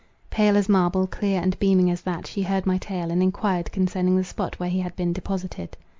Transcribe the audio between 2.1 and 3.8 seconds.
she heard my tale, and enquired